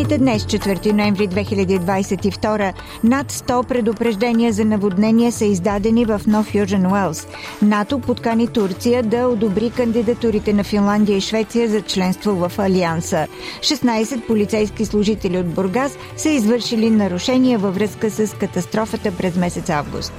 Новините 0.00 0.18
днес, 0.18 0.42
4 0.42 0.92
ноември 0.92 1.28
2022, 1.28 2.72
над 3.04 3.32
100 3.32 3.66
предупреждения 3.66 4.52
за 4.52 4.64
наводнение 4.64 5.32
са 5.32 5.44
издадени 5.44 6.04
в 6.04 6.20
Нов 6.26 6.54
Южен 6.54 6.86
Уелс. 6.86 7.26
НАТО 7.62 7.98
подкани 7.98 8.48
Турция 8.48 9.02
да 9.02 9.28
одобри 9.28 9.70
кандидатурите 9.70 10.52
на 10.52 10.64
Финландия 10.64 11.16
и 11.16 11.20
Швеция 11.20 11.68
за 11.68 11.82
членство 11.82 12.34
в 12.34 12.52
Алианса. 12.58 13.26
16 13.60 14.26
полицейски 14.26 14.84
служители 14.84 15.38
от 15.38 15.46
Бургас 15.46 15.96
са 16.16 16.28
извършили 16.28 16.90
нарушения 16.90 17.58
във 17.58 17.74
връзка 17.74 18.10
с 18.10 18.34
катастрофата 18.34 19.12
през 19.16 19.36
месец 19.36 19.70
август. 19.70 20.12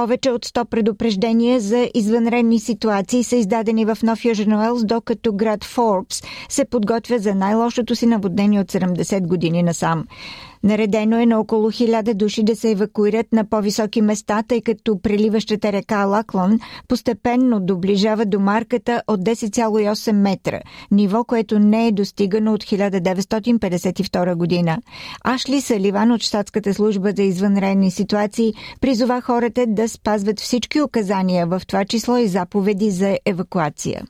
Повече 0.00 0.30
от 0.30 0.46
100 0.46 0.64
предупреждения 0.64 1.60
за 1.60 1.90
извънредни 1.94 2.60
ситуации 2.60 3.24
са 3.24 3.36
издадени 3.36 3.84
в 3.84 3.98
Нов 4.02 4.24
Южен 4.24 4.52
Уелс, 4.52 4.84
докато 4.84 5.32
град 5.32 5.64
Форбс 5.64 6.22
се 6.48 6.64
подготвя 6.64 7.18
за 7.18 7.34
най-лошото 7.34 7.96
си 7.96 8.06
наводнение 8.06 8.60
от 8.60 8.72
70 8.72 9.26
години 9.26 9.62
насам. 9.62 10.04
Наредено 10.62 11.20
е 11.20 11.26
на 11.26 11.40
около 11.40 11.70
1000 11.70 12.14
души 12.14 12.42
да 12.42 12.56
се 12.56 12.70
евакуират 12.70 13.26
на 13.32 13.44
по-високи 13.44 14.02
места, 14.02 14.42
тъй 14.48 14.60
като 14.60 15.00
преливащата 15.02 15.72
река 15.72 16.04
Лаклон 16.04 16.58
постепенно 16.88 17.60
доближава 17.60 18.26
до 18.26 18.40
марката 18.40 19.02
от 19.08 19.20
10,8 19.20 20.12
метра, 20.12 20.60
ниво, 20.90 21.24
което 21.24 21.58
не 21.58 21.86
е 21.86 21.92
достигано 21.92 22.52
от 22.52 22.64
1952 22.64 24.34
година. 24.34 24.78
Ашли 25.24 25.60
Саливан 25.60 26.12
от 26.12 26.22
Штатската 26.22 26.74
служба 26.74 27.12
за 27.16 27.22
извънредни 27.22 27.90
ситуации 27.90 28.54
призова 28.80 29.20
хората 29.20 29.64
да 29.68 29.88
спазват 29.88 30.40
всички 30.40 30.80
указания, 30.82 31.46
в 31.46 31.62
това 31.66 31.84
число 31.84 32.16
и 32.16 32.28
заповеди 32.28 32.90
за 32.90 33.18
евакуация. 33.26 34.02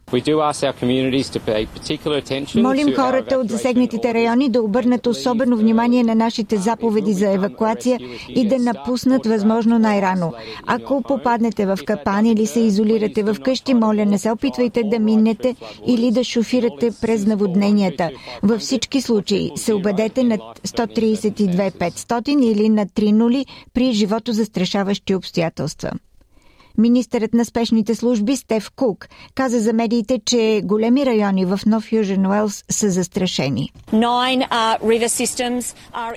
Молим 2.57 2.95
хората 2.97 3.39
от 3.39 3.49
засегнатите 3.49 4.15
райони 4.15 4.49
да 4.49 4.63
обърнат 4.63 5.07
особено 5.07 5.57
внимание 5.57 6.03
на 6.03 6.15
нашите 6.15 6.40
нашите 6.41 6.57
заповеди 6.57 7.13
за 7.13 7.33
евакуация 7.33 7.99
и 8.29 8.49
да 8.49 8.59
напуснат 8.59 9.27
възможно 9.27 9.79
най-рано. 9.79 10.33
Ако 10.67 11.03
попаднете 11.03 11.67
в 11.67 11.79
капан 11.87 12.27
или 12.27 12.47
се 12.47 12.61
изолирате 12.61 13.23
в 13.23 13.37
къщи, 13.45 13.75
моля 13.75 14.07
не 14.07 14.19
се 14.19 14.31
опитвайте 14.31 14.83
да 14.85 14.99
минете 14.99 15.57
или 15.87 16.11
да 16.11 16.25
шофирате 16.25 16.91
през 17.01 17.27
наводненията. 17.27 18.11
Във 18.43 18.61
всички 18.61 19.01
случаи 19.01 19.51
се 19.57 19.75
обадете 19.75 20.25
на 20.25 20.39
132 20.39 21.73
500 21.73 22.45
или 22.45 22.69
на 22.69 22.87
3 22.87 23.13
нули 23.13 23.47
при 23.75 23.93
живото 23.93 24.33
застрашаващи 24.33 25.15
обстоятелства. 25.15 25.91
Министърът 26.79 27.35
на 27.35 27.45
спешните 27.45 27.95
служби 27.95 28.37
Стев 28.37 28.71
Кук 28.77 29.09
каза 29.35 29.61
за 29.61 29.73
медиите, 29.73 30.21
че 30.27 30.61
големи 30.65 31.07
райони 31.07 31.45
в 31.45 31.61
Нов 31.67 31.93
Южен 31.93 32.27
Уелс 32.27 32.65
са 32.71 32.91
застрашени. 32.91 33.73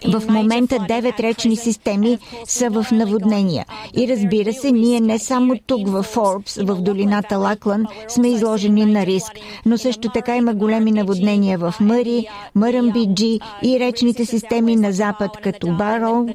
В 0.06 0.24
момента 0.30 0.80
девет 0.88 1.20
речни 1.20 1.56
системи 1.56 2.18
са 2.46 2.70
в 2.70 2.86
наводнения. 2.92 3.66
И 3.98 4.08
разбира 4.08 4.54
се, 4.54 4.72
ние 4.72 5.00
не 5.00 5.20
само 5.20 5.54
тук 5.68 5.88
в 5.88 6.04
Форбс, 6.04 6.56
в 6.56 6.82
долината 6.82 7.38
Лаклан, 7.38 7.86
сме 8.08 8.28
изложени 8.28 8.86
на 8.86 9.06
риск, 9.06 9.32
но 9.66 9.78
също 9.78 10.10
така 10.10 10.36
има 10.36 10.54
големи 10.54 10.92
наводнения 10.92 11.58
в 11.58 11.76
Мъри, 11.80 12.28
Мъръмбиджи 12.56 13.40
и 13.64 13.80
речните 13.80 14.26
системи 14.26 14.76
на 14.76 14.92
запад, 14.92 15.32
като 15.44 15.68
Барол, 15.68 16.26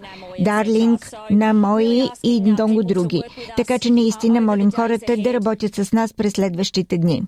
Дарлинг, 0.41 1.11
Намои 1.31 2.11
и 2.23 2.43
много 2.43 2.83
други. 2.83 3.23
Така 3.57 3.79
че 3.79 3.91
не 3.91 4.08
наистина 4.09 4.41
молим 4.41 4.73
хората 4.73 5.17
да 5.17 5.35
работят 5.35 5.75
с 5.75 5.93
нас 5.93 6.15
през 6.15 6.33
следващите 6.33 6.99
дни. 6.99 7.23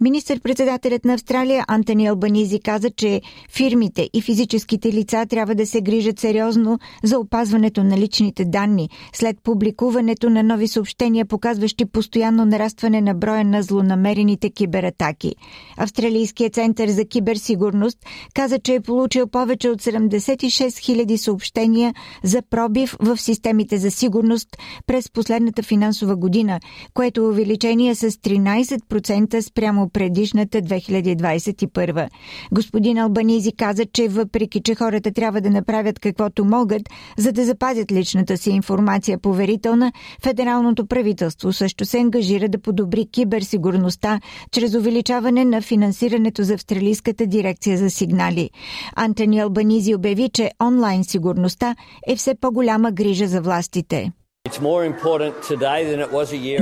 Министър-председателят 0.00 1.04
на 1.04 1.14
Австралия 1.14 1.64
Антони 1.68 2.06
Албанизи 2.06 2.60
каза, 2.60 2.90
че 2.90 3.20
фирмите 3.50 4.08
и 4.14 4.22
физическите 4.22 4.92
лица 4.92 5.26
трябва 5.26 5.54
да 5.54 5.66
се 5.66 5.80
грижат 5.80 6.20
сериозно 6.20 6.78
за 7.02 7.18
опазването 7.18 7.84
на 7.84 7.98
личните 7.98 8.44
данни 8.44 8.90
след 9.12 9.36
публикуването 9.42 10.30
на 10.30 10.42
нови 10.42 10.68
съобщения, 10.68 11.26
показващи 11.26 11.84
постоянно 11.84 12.44
нарастване 12.44 13.00
на 13.00 13.14
броя 13.14 13.44
на 13.44 13.62
злонамерените 13.62 14.50
кибератаки. 14.50 15.34
Австралийският 15.76 16.54
център 16.54 16.88
за 16.88 17.04
киберсигурност 17.04 17.98
каза, 18.34 18.58
че 18.58 18.74
е 18.74 18.80
получил 18.80 19.26
повече 19.26 19.68
от 19.68 19.82
76 19.82 20.68
000 20.68 21.16
съобщения 21.16 21.94
за 22.22 22.42
пробив 22.42 22.96
в 23.00 23.16
системите 23.16 23.78
за 23.78 23.90
сигурност 23.90 24.56
през 24.86 25.10
последната 25.10 25.62
финансова 25.62 26.16
година, 26.16 26.60
което 26.94 27.28
увеличение 27.28 27.94
с 27.94 28.10
13% 28.10 29.40
спрямо 29.40 29.83
предишната 29.88 30.62
2021. 30.62 32.08
Господин 32.52 32.98
Албанизи 32.98 33.52
каза, 33.52 33.84
че 33.86 34.08
въпреки, 34.08 34.60
че 34.60 34.74
хората 34.74 35.12
трябва 35.12 35.40
да 35.40 35.50
направят 35.50 35.98
каквото 35.98 36.44
могат, 36.44 36.82
за 37.18 37.32
да 37.32 37.44
запазят 37.44 37.92
личната 37.92 38.36
си 38.36 38.50
информация 38.50 39.18
поверителна, 39.18 39.92
федералното 40.22 40.86
правителство 40.86 41.52
също 41.52 41.84
се 41.84 41.98
ангажира 41.98 42.48
да 42.48 42.58
подобри 42.58 43.06
киберсигурността 43.06 44.20
чрез 44.52 44.74
увеличаване 44.74 45.44
на 45.44 45.62
финансирането 45.62 46.42
за 46.42 46.54
Австралийската 46.54 47.26
дирекция 47.26 47.78
за 47.78 47.90
сигнали. 47.90 48.50
Антони 48.96 49.40
Албанизи 49.40 49.94
обяви, 49.94 50.28
че 50.28 50.50
онлайн 50.62 51.04
сигурността 51.04 51.76
е 52.06 52.16
все 52.16 52.34
по-голяма 52.34 52.92
грижа 52.92 53.26
за 53.28 53.40
властите. 53.40 54.12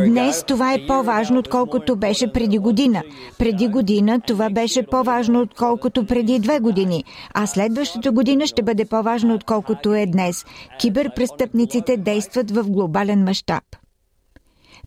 Днес 0.07 0.45
това 0.45 0.75
е 0.75 0.87
по-важно, 0.87 1.39
отколкото 1.39 1.97
беше 1.97 2.33
преди 2.33 2.59
година. 2.59 3.03
Преди 3.39 3.69
година 3.69 4.21
това 4.27 4.51
беше 4.51 4.87
по-важно, 4.87 5.41
отколкото 5.41 6.07
преди 6.07 6.39
две 6.39 6.59
години. 6.59 7.05
А 7.35 7.47
следващата 7.47 8.13
година 8.13 8.47
ще 8.47 8.63
бъде 8.63 8.85
по-важно, 8.85 9.35
отколкото 9.35 9.95
е 9.95 10.07
днес. 10.07 10.45
Киберпрестъпниците 10.81 11.97
действат 11.97 12.51
в 12.51 12.71
глобален 12.71 13.25
мащаб. 13.25 13.65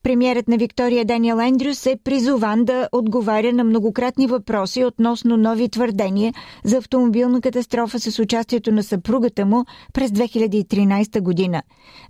Премьерът 0.06 0.48
на 0.48 0.58
Виктория 0.58 1.06
Даниел 1.06 1.36
Ендрюс 1.36 1.86
е 1.86 1.98
призован 2.04 2.66
да 2.66 2.90
отговаря 2.92 3.54
на 3.54 3.64
многократни 3.64 4.28
въпроси 4.28 4.86
относно 4.86 5.38
нови 5.38 5.70
твърдения 5.70 6.34
за 6.64 6.78
автомобилна 6.78 7.42
катастрофа 7.42 8.00
с 8.00 8.20
участието 8.20 8.72
на 8.72 8.84
съпругата 8.84 9.46
му 9.46 9.66
през 9.94 10.12
2013 10.12 11.22
година. 11.22 11.62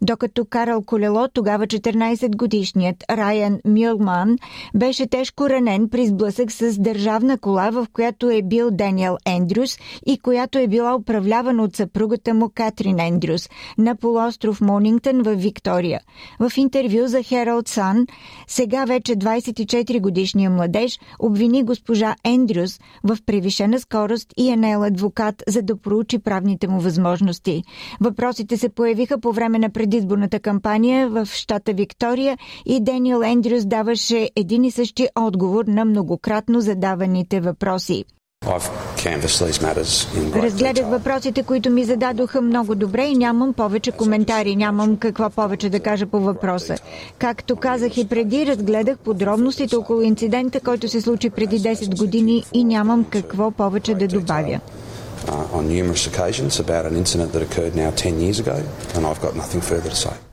Докато 0.01 0.45
карал 0.45 0.81
колело, 0.81 1.27
тогава 1.33 1.67
14 1.67 2.35
годишният 2.35 3.03
Райан 3.11 3.59
Мюлман 3.65 4.37
беше 4.75 5.07
тежко 5.07 5.49
ранен 5.49 5.89
при 5.89 6.07
сблъсък 6.07 6.51
с 6.51 6.79
държавна 6.79 7.37
кола, 7.37 7.69
в 7.69 7.87
която 7.93 8.29
е 8.29 8.41
бил 8.41 8.71
Даниел 8.71 9.17
Ендрюс 9.25 9.77
и 10.05 10.17
която 10.17 10.59
е 10.59 10.67
била 10.67 10.95
управлявана 10.95 11.63
от 11.63 11.75
съпругата 11.75 12.33
му 12.33 12.49
Катрин 12.55 12.99
Ендрюс 12.99 13.49
на 13.77 13.95
полуостров 13.95 14.61
Монингтън 14.61 15.21
в 15.21 15.35
Виктория. 15.35 16.01
В 16.39 16.57
интервю 16.57 17.07
за 17.07 17.17
Herald 17.17 17.69
Sun 17.69 17.84
Сан, 17.85 18.07
сега 18.47 18.85
вече 18.85 19.15
24 19.15 20.01
годишния 20.01 20.49
младеж, 20.49 20.99
обвини 21.19 21.63
госпожа 21.63 22.15
Ендрюс 22.23 22.79
в 23.03 23.17
превишена 23.25 23.79
скорост 23.79 24.33
и 24.37 24.49
е 24.49 24.55
наел 24.55 24.83
адвокат, 24.83 25.43
за 25.47 25.61
да 25.61 25.77
проучи 25.77 26.19
правните 26.19 26.67
му 26.67 26.79
възможности. 26.79 27.63
Въпросите 28.01 28.57
се 28.57 28.69
появиха 28.69 29.19
по 29.19 29.31
време 29.31 29.59
на 29.59 29.69
предизборната 29.69 30.39
кампания 30.39 31.09
в 31.09 31.25
щата 31.25 31.73
Виктория 31.73 32.37
и 32.65 32.83
Даниел 32.83 33.21
Ендрюс 33.25 33.65
даваше 33.65 34.29
един 34.35 34.63
и 34.63 34.71
същи 34.71 35.07
отговор 35.15 35.65
на 35.65 35.85
многократно 35.85 36.61
задаваните 36.61 37.41
въпроси. 37.41 38.05
Разгледах 40.35 40.85
въпросите, 40.87 41.43
които 41.43 41.69
ми 41.69 41.83
зададоха 41.83 42.41
много 42.41 42.75
добре 42.75 43.05
и 43.05 43.15
нямам 43.15 43.53
повече 43.53 43.91
коментари, 43.91 44.55
нямам 44.55 44.97
какво 44.97 45.29
повече 45.29 45.69
да 45.69 45.79
кажа 45.79 46.05
по 46.05 46.19
въпроса. 46.19 46.75
Както 47.19 47.55
казах 47.55 47.97
и 47.97 48.07
преди, 48.07 48.45
разгледах 48.45 48.97
подробностите 48.97 49.75
около 49.75 50.01
инцидента, 50.01 50.59
който 50.59 50.87
се 50.87 51.01
случи 51.01 51.29
преди 51.29 51.59
10 51.59 51.97
години 51.97 52.43
и 52.53 52.63
нямам 52.63 53.05
какво 53.09 53.51
повече 53.51 53.95
да 53.95 54.07
добавя. 54.07 54.59
Uh, 55.27 55.57
on 55.57 55.63
numerous 55.67 56.05
occasions 56.05 56.59
about 56.59 56.85
an 56.85 56.95
incident 57.03 57.29
that 57.33 57.41
occurred 57.41 57.75
now 57.75 57.89
10 57.89 58.19
years 58.19 58.39
ago, 58.39 58.57
and 58.95 59.01
I've 59.07 59.21
got 59.21 59.33
nothing 59.35 59.61
further 59.61 59.89
to 59.89 59.95
say. 59.95 60.24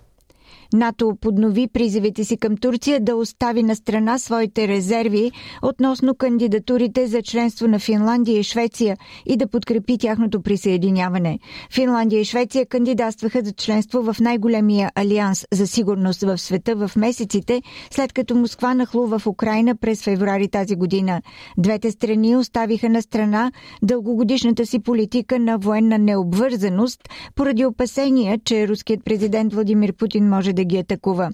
НАТО 0.72 1.16
поднови 1.20 1.68
призивите 1.68 2.24
си 2.24 2.36
към 2.36 2.56
Турция 2.56 3.00
да 3.00 3.16
остави 3.16 3.62
на 3.62 3.76
страна 3.76 4.18
своите 4.18 4.68
резерви 4.68 5.32
относно 5.62 6.14
кандидатурите 6.14 7.06
за 7.06 7.22
членство 7.22 7.68
на 7.68 7.78
Финландия 7.78 8.38
и 8.38 8.42
Швеция 8.42 8.96
и 9.26 9.36
да 9.36 9.48
подкрепи 9.48 9.98
тяхното 9.98 10.42
присъединяване. 10.42 11.38
Финландия 11.74 12.20
и 12.20 12.24
Швеция 12.24 12.66
кандидатстваха 12.66 13.40
за 13.44 13.52
членство 13.52 14.02
в 14.02 14.16
най-големия 14.20 14.90
алианс 14.94 15.46
за 15.52 15.66
сигурност 15.66 16.22
в 16.22 16.38
света 16.38 16.74
в 16.76 16.90
месеците, 16.96 17.62
след 17.90 18.12
като 18.12 18.34
Москва 18.34 18.74
нахлува 18.74 19.18
в 19.18 19.26
Украина 19.26 19.76
през 19.76 20.02
февруари 20.02 20.48
тази 20.48 20.76
година. 20.76 21.22
Двете 21.58 21.90
страни 21.90 22.36
оставиха 22.36 22.88
на 22.88 23.02
страна 23.02 23.52
дългогодишната 23.82 24.66
си 24.66 24.78
политика 24.78 25.38
на 25.38 25.58
военна 25.58 25.98
необвързаност 25.98 27.08
поради 27.34 27.64
опасения, 27.64 28.38
че 28.44 28.68
руският 28.68 29.04
президент 29.04 29.54
Владимир 29.54 29.92
Путин 29.92 30.28
може 30.28 30.52
да 30.52 30.61
ги 30.64 30.78
атакува. 30.78 31.30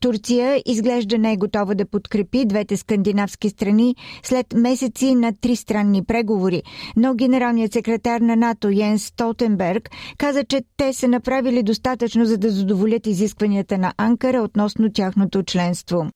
Турция 0.00 0.62
изглежда 0.66 1.18
не 1.18 1.32
е 1.32 1.36
готова 1.36 1.74
да 1.74 1.86
подкрепи 1.86 2.44
двете 2.44 2.76
скандинавски 2.76 3.50
страни 3.50 3.96
след 4.22 4.46
месеци 4.54 5.14
на 5.14 5.32
тристранни 5.40 6.04
преговори, 6.04 6.62
но 6.96 7.14
генералният 7.14 7.72
секретар 7.72 8.20
на 8.20 8.36
НАТО 8.36 8.70
Йенс 8.70 9.04
Столтенберг 9.04 9.90
каза, 10.18 10.44
че 10.44 10.62
те 10.76 10.92
са 10.92 11.08
направили 11.08 11.62
достатъчно 11.62 12.24
за 12.24 12.38
да 12.38 12.50
задоволят 12.50 13.06
изискванията 13.06 13.78
на 13.78 13.92
Анкара 13.96 14.42
относно 14.42 14.92
тяхното 14.92 15.42
членство. 15.42 16.06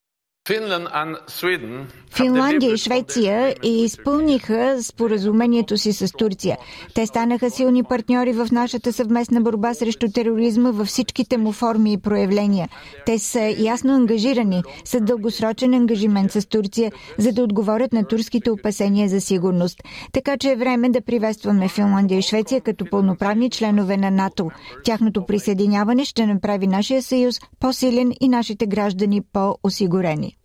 Финландия 2.17 2.75
и 2.75 2.77
Швеция 2.77 3.55
изпълниха 3.63 4.83
споразумението 4.83 5.77
си 5.77 5.93
с 5.93 6.13
Турция. 6.13 6.59
Те 6.95 7.07
станаха 7.07 7.51
силни 7.51 7.85
партньори 7.85 8.33
в 8.33 8.49
нашата 8.53 8.93
съвместна 8.93 9.41
борба 9.41 9.75
срещу 9.75 10.07
тероризма 10.15 10.71
във 10.71 10.89
всичките 10.89 11.37
му 11.37 11.53
форми 11.53 11.93
и 11.93 11.99
проявления. 11.99 12.69
Те 13.07 13.19
са 13.19 13.55
ясно 13.59 13.95
ангажирани 13.95 14.63
с 14.85 15.01
дългосрочен 15.01 15.75
ангажимент 15.75 16.33
с 16.33 16.49
Турция, 16.49 16.93
за 17.19 17.33
да 17.33 17.43
отговорят 17.43 17.93
на 17.93 18.05
турските 18.05 18.51
опасения 18.51 19.09
за 19.09 19.21
сигурност. 19.21 19.83
Така 20.13 20.37
че 20.37 20.51
е 20.51 20.57
време 20.57 20.91
да 20.91 21.01
приветстваме 21.01 21.69
Финландия 21.69 22.19
и 22.19 22.23
Швеция 22.23 22.61
като 22.61 22.87
пълноправни 22.91 23.51
членове 23.51 23.97
на 23.97 24.11
НАТО. 24.11 24.51
Тяхното 24.85 25.27
присъединяване 25.27 26.05
ще 26.05 26.27
направи 26.27 26.67
нашия 26.67 27.03
съюз 27.03 27.37
по-силен 27.61 28.13
и 28.21 28.29
нашите 28.29 28.67
граждани 28.67 29.23
по-осигурени. 29.33 30.37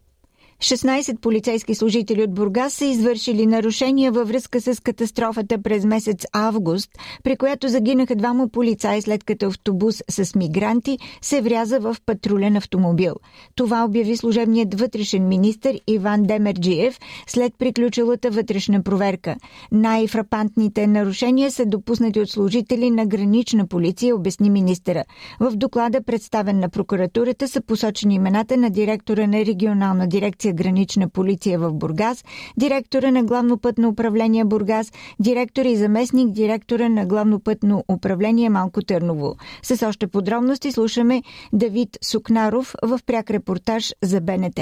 16 0.61 1.19
полицейски 1.19 1.75
служители 1.75 2.23
от 2.23 2.33
Бургас 2.33 2.73
са 2.73 2.85
извършили 2.85 3.45
нарушения 3.45 4.11
във 4.11 4.27
връзка 4.27 4.61
с 4.61 4.83
катастрофата 4.83 5.61
през 5.61 5.85
месец 5.85 6.25
август, 6.33 6.89
при 7.23 7.35
която 7.35 7.67
загинаха 7.67 8.15
двама 8.15 8.47
полицаи 8.47 9.01
след 9.01 9.23
като 9.23 9.45
автобус 9.45 10.03
с 10.09 10.35
мигранти 10.35 10.99
се 11.21 11.41
вряза 11.41 11.79
в 11.79 11.95
патрулен 12.05 12.55
автомобил. 12.55 13.15
Това 13.55 13.85
обяви 13.85 14.17
служебният 14.17 14.79
вътрешен 14.79 15.27
министр 15.27 15.79
Иван 15.87 16.23
Демерджиев 16.23 16.99
след 17.27 17.53
приключилата 17.57 18.29
вътрешна 18.31 18.83
проверка. 18.83 19.35
Най-фрапантните 19.71 20.87
нарушения 20.87 21.51
са 21.51 21.65
допуснати 21.65 22.19
от 22.19 22.29
служители 22.29 22.89
на 22.89 23.05
гранична 23.05 23.67
полиция, 23.67 24.15
обясни 24.15 24.49
министъра. 24.49 25.03
В 25.39 25.51
доклада, 25.55 26.03
представен 26.03 26.59
на 26.59 26.69
прокуратурата, 26.69 27.47
са 27.47 27.61
посочени 27.61 28.15
имената 28.15 28.57
на 28.57 28.69
директора 28.69 29.27
на 29.27 29.45
регионална 29.45 30.07
дирекция 30.07 30.44
дирекция 30.45 30.53
Гранична 30.53 31.09
полиция 31.09 31.59
в 31.59 31.73
Бургас, 31.73 32.23
директора 32.57 33.11
на 33.11 33.23
Главно 33.23 33.57
пътно 33.57 33.89
управление 33.89 34.45
Бургас, 34.45 34.91
директора 35.19 35.69
и 35.69 35.75
заместник 35.75 36.31
директора 36.31 36.89
на 36.89 37.05
Главно 37.05 37.39
пътно 37.39 37.83
управление 37.87 38.49
Малко 38.49 38.81
Търново. 38.81 39.35
С 39.63 39.87
още 39.87 40.07
подробности 40.07 40.71
слушаме 40.71 41.23
Давид 41.53 41.97
Сукнаров 42.01 42.75
в 42.83 42.99
пряк 43.05 43.31
репортаж 43.31 43.93
за 44.01 44.21
БНТ. 44.21 44.59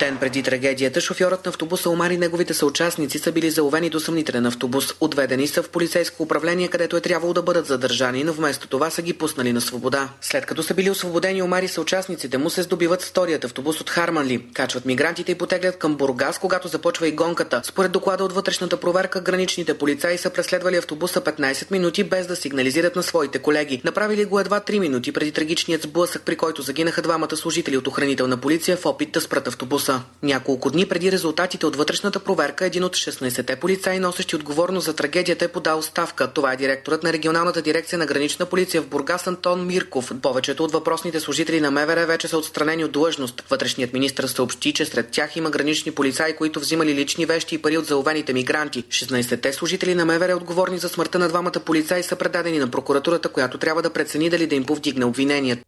Ден 0.00 0.16
преди 0.16 0.42
трагедията, 0.42 1.00
шофьорът 1.00 1.44
на 1.44 1.48
автобуса 1.48 1.90
Омар 1.90 2.10
и 2.10 2.16
неговите 2.16 2.54
съучастници 2.54 3.18
са 3.18 3.32
били 3.32 3.50
заловени 3.50 3.90
до 3.90 4.00
съмнителен 4.00 4.46
автобус. 4.46 4.94
Отведени 5.00 5.48
са 5.48 5.62
в 5.62 5.68
полицейско 5.68 6.22
управление, 6.22 6.68
където 6.68 6.96
е 6.96 7.00
трябвало 7.00 7.32
да 7.32 7.42
бъдат 7.42 7.66
задържани, 7.66 8.24
но 8.24 8.32
вместо 8.32 8.68
това 8.68 8.90
са 8.90 9.02
ги 9.02 9.12
пуснали 9.12 9.52
на 9.52 9.60
свобода. 9.60 10.08
След 10.20 10.46
като 10.46 10.62
са 10.62 10.74
били 10.74 10.90
освободени 10.90 11.42
Омар 11.42 11.62
и 11.62 11.68
съучастниците 11.68 12.38
му 12.38 12.50
се 12.50 12.62
здобиват 12.62 13.02
вторият 13.02 13.44
автобус 13.44 13.80
от 13.80 13.90
Харманли. 13.90 14.46
Качват 14.54 14.84
мигрантите 14.84 15.32
и 15.32 15.34
потеглят 15.34 15.78
към 15.78 15.96
Бургас, 15.96 16.38
когато 16.38 16.68
започва 16.68 17.08
и 17.08 17.12
гонката. 17.12 17.60
Според 17.64 17.92
доклада 17.92 18.24
от 18.24 18.32
вътрешната 18.32 18.76
проверка, 18.76 19.20
граничните 19.20 19.78
полицаи 19.78 20.18
са 20.18 20.30
преследвали 20.30 20.76
автобуса 20.76 21.20
15 21.20 21.70
минути 21.70 22.04
без 22.04 22.26
да 22.26 22.36
сигнализират 22.36 22.96
на 22.96 23.02
своите 23.02 23.38
колеги. 23.38 23.82
Направили 23.84 24.24
го 24.24 24.40
едва 24.40 24.60
3 24.60 24.78
минути 24.78 25.12
преди 25.12 25.32
трагичният 25.32 25.82
сблъсък, 25.82 26.22
при 26.22 26.36
който 26.36 26.62
загинаха 26.62 27.02
двамата 27.02 27.36
служители 27.36 27.76
от 27.76 27.86
охранителна 27.86 28.36
полиция 28.36 28.76
в 28.76 28.86
опит 28.86 29.12
да 29.12 29.20
спрат 29.20 29.48
автобуса 29.48 29.89
автобуса. 29.90 30.10
Няколко 30.22 30.70
дни 30.70 30.86
преди 30.86 31.12
резултатите 31.12 31.66
от 31.66 31.76
вътрешната 31.76 32.20
проверка, 32.20 32.66
един 32.66 32.84
от 32.84 32.96
16-те 32.96 33.56
полицаи, 33.56 33.98
носещи 33.98 34.36
отговорност 34.36 34.86
за 34.86 34.96
трагедията, 34.96 35.44
е 35.44 35.48
подал 35.48 35.82
ставка. 35.82 36.32
Това 36.32 36.52
е 36.52 36.56
директорът 36.56 37.02
на 37.02 37.12
регионалната 37.12 37.62
дирекция 37.62 37.98
на 37.98 38.06
гранична 38.06 38.46
полиция 38.46 38.82
в 38.82 38.86
Бургас 38.86 39.26
Антон 39.26 39.66
Мирков. 39.66 40.12
Повечето 40.22 40.64
от 40.64 40.72
въпросните 40.72 41.20
служители 41.20 41.60
на 41.60 41.70
МВР 41.70 42.06
вече 42.06 42.28
са 42.28 42.38
отстранени 42.38 42.84
от 42.84 42.92
длъжност. 42.92 43.44
Вътрешният 43.50 43.92
министр 43.92 44.28
съобщи, 44.28 44.72
че 44.72 44.84
сред 44.84 45.10
тях 45.10 45.36
има 45.36 45.50
гранични 45.50 45.92
полицаи, 45.92 46.36
които 46.36 46.60
взимали 46.60 46.94
лични 46.94 47.26
вещи 47.26 47.54
и 47.54 47.58
пари 47.58 47.78
от 47.78 47.86
заловените 47.86 48.32
мигранти. 48.32 48.82
16-те 48.82 49.52
служители 49.52 49.94
на 49.94 50.04
МВР, 50.04 50.36
отговорни 50.36 50.78
за 50.78 50.88
смъртта 50.88 51.18
на 51.18 51.28
двамата 51.28 51.60
полицаи, 51.64 52.02
са 52.02 52.16
предадени 52.16 52.58
на 52.58 52.70
прокуратурата, 52.70 53.28
която 53.28 53.58
трябва 53.58 53.82
да 53.82 53.90
прецени 53.90 54.30
дали 54.30 54.46
да 54.46 54.54
им 54.54 54.64
повдигне 54.64 55.04
обвинения. 55.04 55.58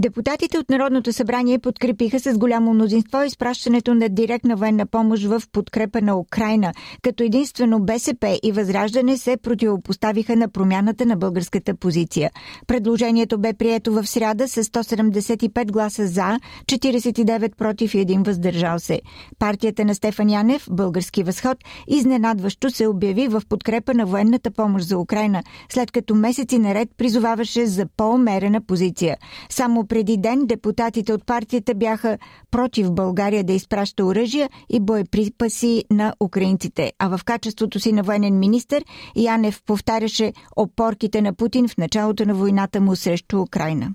Депутатите 0.00 0.58
от 0.58 0.70
Народното 0.70 1.12
събрание 1.12 1.58
подкрепиха 1.58 2.20
с 2.20 2.38
голямо 2.38 2.74
мнозинство 2.74 3.22
изпращането 3.22 3.94
на 3.94 4.08
директна 4.08 4.56
военна 4.56 4.86
помощ 4.86 5.24
в 5.24 5.42
подкрепа 5.52 6.00
на 6.00 6.18
Украина, 6.18 6.72
като 7.02 7.22
единствено 7.22 7.80
БСП 7.80 8.38
и 8.42 8.52
Възраждане 8.52 9.16
се 9.16 9.36
противопоставиха 9.36 10.36
на 10.36 10.48
промяната 10.48 11.06
на 11.06 11.16
българската 11.16 11.74
позиция. 11.74 12.30
Предложението 12.66 13.38
бе 13.38 13.52
прието 13.52 13.92
в 13.92 14.06
сряда 14.06 14.48
с 14.48 14.64
175 14.64 15.70
гласа 15.72 16.06
за, 16.06 16.38
49 16.66 17.56
против 17.56 17.94
и 17.94 17.98
1 18.06 18.26
въздържал 18.26 18.78
се. 18.78 19.00
Партията 19.38 19.84
на 19.84 19.94
Стефан 19.94 20.30
Янев, 20.30 20.66
Български 20.70 21.22
възход, 21.22 21.58
изненадващо 21.88 22.70
се 22.70 22.86
обяви 22.86 23.28
в 23.28 23.42
подкрепа 23.48 23.94
на 23.94 24.06
военната 24.06 24.50
помощ 24.50 24.88
за 24.88 24.98
Украина, 24.98 25.42
след 25.68 25.90
като 25.90 26.14
месеци 26.14 26.58
наред 26.58 26.88
призоваваше 26.96 27.66
за 27.66 27.86
по-умерена 27.96 28.60
позиция. 28.60 29.16
Само 29.48 29.86
преди 29.90 30.16
ден 30.16 30.46
депутатите 30.46 31.12
от 31.12 31.26
партията 31.26 31.74
бяха 31.74 32.18
против 32.50 32.92
България 32.92 33.44
да 33.44 33.52
изпраща 33.52 34.04
оръжия 34.04 34.50
и 34.68 34.80
боеприпаси 34.80 35.84
на 35.90 36.14
украинците, 36.20 36.92
а 36.98 37.16
в 37.16 37.24
качеството 37.24 37.80
си 37.80 37.92
на 37.92 38.02
военен 38.02 38.38
министр 38.38 38.80
Янев 39.16 39.62
повтаряше 39.66 40.32
опорките 40.56 41.22
на 41.22 41.34
Путин 41.34 41.68
в 41.68 41.76
началото 41.78 42.24
на 42.24 42.34
войната 42.34 42.80
му 42.80 42.96
срещу 42.96 43.40
Украина. 43.40 43.94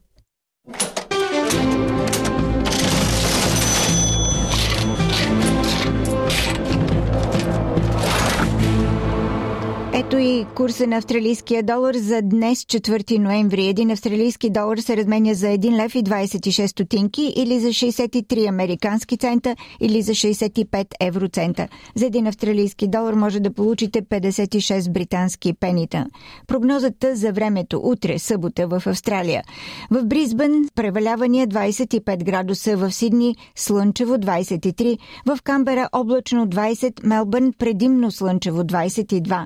Ето 10.06 10.18
и 10.18 10.46
курса 10.56 10.88
на 10.88 10.98
австралийския 10.98 11.64
долар 11.64 11.96
за 11.96 12.22
днес, 12.22 12.60
4 12.60 13.18
ноември. 13.18 13.68
Един 13.68 13.92
австралийски 13.92 14.50
долар 14.50 14.78
се 14.78 14.98
разменя 14.98 15.34
за 15.34 15.48
1 15.48 15.84
лев 15.84 15.96
и 15.96 16.04
26 16.04 16.68
стотинки 16.68 17.34
или 17.36 17.60
за 17.60 17.68
63 17.68 18.50
американски 18.50 19.18
цента 19.18 19.56
или 19.80 20.02
за 20.02 20.12
65 20.12 20.86
евроцента. 21.02 21.68
За 21.96 22.06
един 22.06 22.28
австралийски 22.28 22.88
долар 22.88 23.14
може 23.14 23.40
да 23.40 23.54
получите 23.54 24.02
56 24.02 24.92
британски 24.92 25.54
пенита. 25.54 26.06
Прогнозата 26.48 27.16
за 27.16 27.32
времето 27.32 27.82
утре, 27.84 28.20
събота 28.20 28.68
в 28.68 28.84
Австралия. 28.86 29.44
В 29.92 30.06
Бризбън 30.06 30.70
превалявания 30.76 31.48
25 31.48 32.24
градуса, 32.24 32.78
в 32.78 32.92
Сидни 32.92 33.36
слънчево 33.56 34.14
23, 34.14 34.98
в 35.26 35.40
Камбера 35.44 35.90
облачно 35.92 36.48
20, 36.48 37.08
Мелбърн 37.08 37.54
предимно 37.58 38.12
слънчево 38.12 38.62
22, 38.62 39.46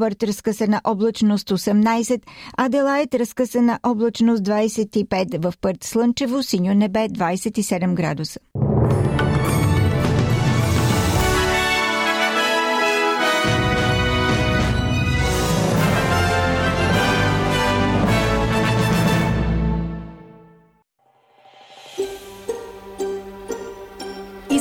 Хобърт 0.00 0.22
разкъсана 0.22 0.80
облачност 0.84 1.50
18, 1.50 2.22
Аделайт 2.56 3.14
разкъсана 3.14 3.78
облачност 3.82 4.42
25, 4.42 5.42
в 5.42 5.54
Пърт 5.60 5.84
слънчево, 5.84 6.42
синьо 6.42 6.74
небе 6.74 6.98
27 6.98 7.94
градуса. 7.94 8.40